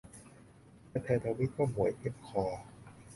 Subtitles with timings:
[0.89, 2.45] และเธอทวีตว่า หมวยเจ็บคอ